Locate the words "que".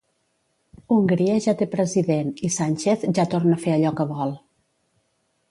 4.01-4.09